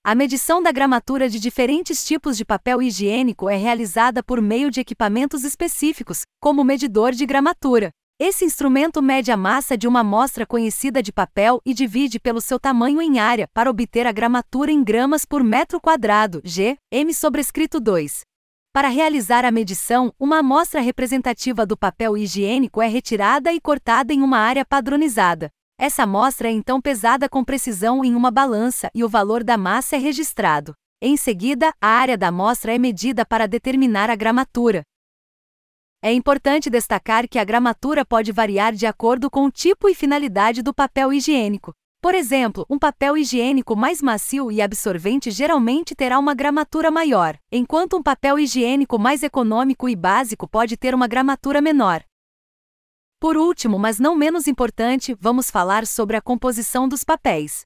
A 0.02 0.14
medição 0.14 0.62
da 0.62 0.73
gramatura 0.73 1.28
de 1.28 1.38
diferentes 1.38 2.02
tipos 2.02 2.35
de 2.35 2.47
papel 2.47 2.80
higiênico 2.80 3.50
é 3.50 3.56
realizada 3.56 4.23
por 4.23 4.40
meio 4.40 4.71
de 4.71 4.80
equipamentos 4.80 5.44
específicos, 5.44 6.23
como 6.40 6.62
o 6.62 6.64
medidor 6.64 7.12
de 7.12 7.26
gramatura. 7.26 7.90
Esse 8.18 8.44
instrumento 8.44 9.02
mede 9.02 9.33
a 9.33 9.37
massa 9.37 9.76
de 9.76 9.88
uma 9.88 10.00
amostra 10.00 10.47
conhecida 10.47 11.02
de 11.02 11.12
papel 11.12 11.61
e 11.66 11.75
divide 11.75 12.21
pelo 12.21 12.40
seu 12.40 12.61
tamanho 12.61 13.02
em 13.02 13.18
área 13.18 13.49
para 13.52 13.68
obter 13.68 14.06
a 14.06 14.12
gramatura 14.12 14.71
em 14.71 14.85
gramas 14.85 15.25
por 15.25 15.42
metro 15.42 15.80
quadrado, 15.80 16.40
G, 16.44 16.76
M 16.92 17.12
sobrescrito 17.12 17.80
2. 17.80 18.21
Para 18.73 18.87
realizar 18.87 19.44
a 19.44 19.50
medição, 19.50 20.12
uma 20.16 20.38
amostra 20.38 20.80
representativa 20.80 21.66
do 21.66 21.76
papel 21.76 22.16
higiênico 22.16 22.80
é 22.80 22.87
retirada 22.87 23.52
e 23.52 23.61
cortada 23.61 24.12
em 24.12 24.23
uma 24.23 24.38
área 24.38 24.64
padronizada. 24.64 25.50
Essa 25.76 26.04
amostra 26.04 26.47
é 26.47 26.52
então 26.52 26.80
pesada 26.80 27.28
com 27.28 27.42
precisão 27.42 28.04
em 28.04 28.14
uma 28.14 28.30
balança 28.30 28.88
e 28.94 29.02
o 29.02 29.09
valor 29.09 29.42
da 29.42 29.59
massa 29.59 29.97
é 29.97 29.99
registrado. 29.99 30.73
Em 31.02 31.16
seguida, 31.16 31.75
a 31.80 31.88
área 31.88 32.16
da 32.16 32.28
amostra 32.28 32.73
é 32.73 32.78
medida 32.78 33.26
para 33.26 33.49
determinar 33.49 34.09
a 34.09 34.14
gramatura. 34.14 34.85
É 36.07 36.13
importante 36.13 36.69
destacar 36.69 37.27
que 37.27 37.39
a 37.39 37.45
gramatura 37.45 38.05
pode 38.05 38.31
variar 38.31 38.75
de 38.75 38.85
acordo 38.85 39.31
com 39.31 39.47
o 39.47 39.51
tipo 39.51 39.89
e 39.89 39.95
finalidade 39.95 40.61
do 40.61 40.75
papel 40.75 41.15
higiênico. 41.15 41.73
Por 41.99 42.15
exemplo, 42.15 42.67
um 42.69 42.79
papel 42.79 43.17
higiênico 43.17 43.75
mais 43.75 44.03
macio 44.03 44.53
e 44.53 44.61
absorvente 44.61 45.31
geralmente 45.31 45.95
terá 45.95 46.19
uma 46.19 46.35
gramatura 46.35 46.91
maior, 46.91 47.39
enquanto 47.51 47.97
um 47.97 48.03
papel 48.03 48.39
higiênico 48.39 48.99
mais 48.99 49.23
econômico 49.23 49.89
e 49.89 49.97
básico 49.97 50.47
pode 50.47 50.77
ter 50.77 50.95
uma 50.95 51.09
gramatura 51.09 51.63
menor. 51.63 52.05
Por 53.19 53.39
último, 53.39 53.79
mas 53.79 53.99
não 53.99 54.15
menos 54.15 54.47
importante, 54.47 55.17
vamos 55.19 55.51
falar 55.51 55.87
sobre 55.87 56.19
a 56.19 56.21
composição 56.21 56.87
dos 56.87 57.03
papéis. 57.03 57.63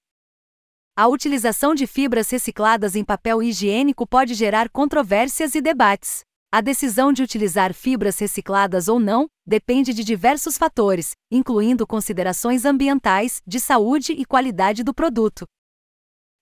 A 0.97 1.09
utilização 1.09 1.75
de 1.75 1.89
fibras 1.89 2.31
recicladas 2.31 2.95
em 2.95 3.03
papel 3.05 3.43
higiênico 3.43 4.07
pode 4.07 4.35
gerar 4.35 4.69
controvérsias 4.69 5.57
e 5.57 5.61
debates. 5.61 6.28
A 6.51 6.63
decisão 6.63 7.13
de 7.13 7.23
utilizar 7.23 7.75
fibras 7.75 8.19
recicladas 8.19 8.89
ou 8.89 8.99
não 8.99 9.29
depende 9.47 9.93
de 9.93 10.03
diversos 10.03 10.57
fatores, 10.57 11.11
incluindo 11.31 11.87
considerações 11.87 12.65
ambientais, 12.65 13.43
de 13.47 13.61
saúde 13.61 14.13
e 14.13 14.25
qualidade 14.25 14.83
do 14.83 14.95
produto. 14.95 15.45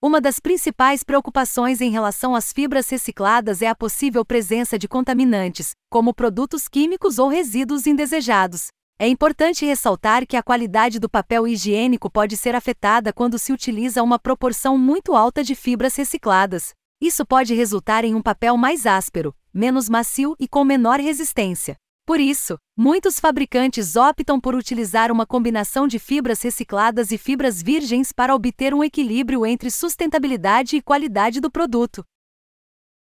Uma 0.00 0.20
das 0.20 0.38
principais 0.38 1.02
preocupações 1.02 1.80
em 1.80 1.90
relação 1.90 2.36
às 2.36 2.52
fibras 2.52 2.88
recicladas 2.88 3.62
é 3.62 3.66
a 3.66 3.74
possível 3.74 4.24
presença 4.24 4.78
de 4.78 4.86
contaminantes, 4.86 5.72
como 5.90 6.14
produtos 6.14 6.68
químicos 6.68 7.18
ou 7.18 7.28
resíduos 7.28 7.84
indesejados. 7.84 8.68
É 9.00 9.08
importante 9.08 9.66
ressaltar 9.66 10.24
que 10.24 10.36
a 10.36 10.42
qualidade 10.42 11.00
do 11.00 11.10
papel 11.10 11.48
higiênico 11.48 12.08
pode 12.08 12.36
ser 12.36 12.54
afetada 12.54 13.12
quando 13.12 13.40
se 13.40 13.52
utiliza 13.52 14.04
uma 14.04 14.20
proporção 14.20 14.78
muito 14.78 15.16
alta 15.16 15.42
de 15.42 15.56
fibras 15.56 15.96
recicladas. 15.96 16.70
Isso 17.00 17.26
pode 17.26 17.54
resultar 17.54 18.04
em 18.04 18.14
um 18.14 18.22
papel 18.22 18.56
mais 18.56 18.86
áspero, 18.86 19.34
menos 19.56 19.88
macio 19.88 20.36
e 20.38 20.46
com 20.46 20.62
menor 20.64 21.00
resistência. 21.00 21.76
Por 22.04 22.20
isso, 22.20 22.58
muitos 22.76 23.18
fabricantes 23.18 23.96
optam 23.96 24.38
por 24.38 24.54
utilizar 24.54 25.10
uma 25.10 25.26
combinação 25.26 25.88
de 25.88 25.98
fibras 25.98 26.42
recicladas 26.42 27.10
e 27.10 27.18
fibras 27.18 27.62
virgens 27.62 28.12
para 28.12 28.34
obter 28.34 28.74
um 28.74 28.84
equilíbrio 28.84 29.46
entre 29.46 29.70
sustentabilidade 29.70 30.76
e 30.76 30.82
qualidade 30.82 31.40
do 31.40 31.50
produto. 31.50 32.04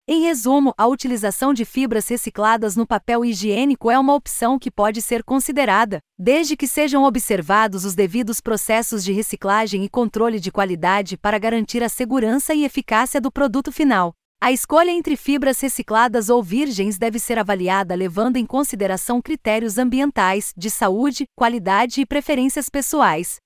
Em 0.06 0.22
resumo, 0.22 0.74
a 0.76 0.88
utilização 0.88 1.54
de 1.54 1.64
fibras 1.64 2.08
recicladas 2.08 2.74
no 2.74 2.84
papel 2.84 3.24
higiênico 3.24 3.88
é 3.88 3.96
uma 3.96 4.14
opção 4.14 4.58
que 4.58 4.68
pode 4.68 5.00
ser 5.00 5.22
considerada, 5.22 6.00
desde 6.18 6.56
que 6.56 6.66
sejam 6.66 7.04
observados 7.04 7.84
os 7.84 7.94
devidos 7.94 8.40
processos 8.40 9.04
de 9.04 9.12
reciclagem 9.12 9.84
e 9.84 9.88
controle 9.88 10.40
de 10.40 10.50
qualidade 10.50 11.16
para 11.16 11.38
garantir 11.38 11.84
a 11.84 11.88
segurança 11.88 12.52
e 12.52 12.64
eficácia 12.64 13.20
do 13.20 13.30
produto 13.30 13.70
final. 13.70 14.12
A 14.44 14.50
escolha 14.50 14.90
entre 14.90 15.14
fibras 15.14 15.60
recicladas 15.60 16.28
ou 16.28 16.42
virgens 16.42 16.98
deve 16.98 17.20
ser 17.20 17.38
avaliada 17.38 17.94
levando 17.94 18.38
em 18.38 18.44
consideração 18.44 19.22
critérios 19.22 19.78
ambientais, 19.78 20.52
de 20.56 20.68
saúde, 20.68 21.26
qualidade 21.36 22.00
e 22.00 22.04
preferências 22.04 22.68
pessoais. 22.68 23.36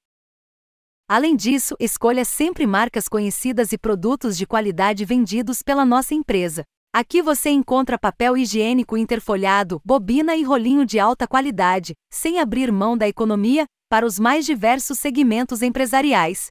Além 1.06 1.36
disso, 1.36 1.76
escolha 1.78 2.24
sempre 2.24 2.66
marcas 2.66 3.10
conhecidas 3.10 3.72
e 3.72 3.78
produtos 3.78 4.38
de 4.38 4.46
qualidade 4.46 5.04
vendidos 5.04 5.60
pela 5.60 5.84
nossa 5.84 6.14
empresa. 6.14 6.62
Aqui 6.94 7.20
você 7.20 7.50
encontra 7.50 7.98
papel 7.98 8.34
higiênico 8.34 8.96
interfolhado, 8.96 9.82
bobina 9.84 10.34
e 10.34 10.42
rolinho 10.44 10.86
de 10.86 10.98
alta 10.98 11.28
qualidade, 11.28 11.92
sem 12.10 12.40
abrir 12.40 12.72
mão 12.72 12.96
da 12.96 13.06
economia, 13.06 13.66
para 13.90 14.06
os 14.06 14.18
mais 14.18 14.46
diversos 14.46 14.98
segmentos 14.98 15.60
empresariais. 15.60 16.46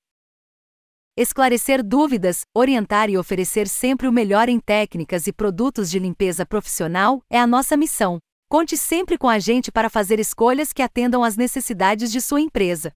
Esclarecer 1.18 1.82
dúvidas, 1.82 2.42
orientar 2.54 3.10
e 3.10 3.18
oferecer 3.18 3.70
sempre 3.70 4.06
o 4.06 4.12
melhor 4.12 4.50
em 4.50 4.60
técnicas 4.60 5.28
e 5.28 5.32
produtos 5.32 5.90
de 5.90 5.98
limpeza 5.98 6.46
profissional 6.46 7.24
é 7.30 7.40
a 7.40 7.48
nossa 7.48 7.78
missão. 7.78 8.20
Conte 8.50 8.76
sempre 8.76 9.18
com 9.18 9.30
a 9.30 9.40
gente 9.40 9.72
para 9.72 9.90
fazer 9.90 10.20
escolhas 10.20 10.74
que 10.74 10.82
atendam 10.82 11.24
às 11.24 11.38
necessidades 11.38 12.12
de 12.12 12.20
sua 12.20 12.42
empresa. 12.42 12.92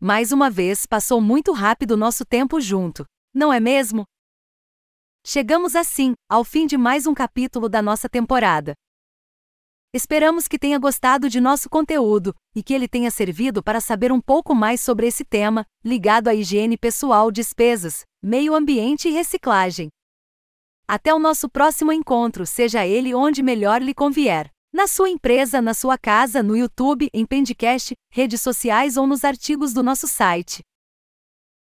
Mais 0.00 0.30
uma 0.30 0.48
vez, 0.48 0.86
passou 0.86 1.20
muito 1.20 1.50
rápido 1.50 1.96
nosso 1.96 2.24
tempo 2.24 2.60
junto, 2.60 3.04
não 3.34 3.52
é 3.52 3.58
mesmo? 3.58 4.04
Chegamos 5.26 5.74
assim 5.74 6.14
ao 6.30 6.44
fim 6.44 6.68
de 6.68 6.76
mais 6.76 7.04
um 7.04 7.14
capítulo 7.14 7.68
da 7.68 7.82
nossa 7.82 8.08
temporada. 8.08 8.74
Esperamos 9.94 10.48
que 10.48 10.58
tenha 10.58 10.76
gostado 10.76 11.28
de 11.28 11.40
nosso 11.40 11.70
conteúdo 11.70 12.34
e 12.52 12.64
que 12.64 12.74
ele 12.74 12.88
tenha 12.88 13.12
servido 13.12 13.62
para 13.62 13.80
saber 13.80 14.10
um 14.10 14.20
pouco 14.20 14.52
mais 14.52 14.80
sobre 14.80 15.06
esse 15.06 15.24
tema, 15.24 15.64
ligado 15.84 16.26
à 16.26 16.34
higiene 16.34 16.76
pessoal, 16.76 17.30
despesas, 17.30 18.02
meio 18.20 18.56
ambiente 18.56 19.08
e 19.08 19.12
reciclagem. 19.12 19.88
Até 20.88 21.14
o 21.14 21.18
nosso 21.20 21.48
próximo 21.48 21.92
encontro, 21.92 22.44
seja 22.44 22.84
ele 22.84 23.14
onde 23.14 23.40
melhor 23.40 23.80
lhe 23.80 23.94
convier. 23.94 24.50
Na 24.72 24.88
sua 24.88 25.08
empresa, 25.08 25.62
na 25.62 25.72
sua 25.72 25.96
casa, 25.96 26.42
no 26.42 26.56
YouTube, 26.56 27.08
em 27.14 27.24
Pendcast, 27.24 27.94
redes 28.10 28.40
sociais 28.40 28.96
ou 28.96 29.06
nos 29.06 29.24
artigos 29.24 29.72
do 29.72 29.80
nosso 29.80 30.08
site. 30.08 30.60